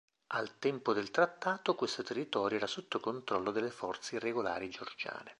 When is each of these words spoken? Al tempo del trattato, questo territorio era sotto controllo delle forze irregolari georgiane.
Al 0.33 0.57
tempo 0.57 0.93
del 0.93 1.11
trattato, 1.11 1.75
questo 1.75 2.01
territorio 2.01 2.57
era 2.57 2.65
sotto 2.65 2.99
controllo 2.99 3.51
delle 3.51 3.69
forze 3.69 4.15
irregolari 4.15 4.67
georgiane. 4.67 5.29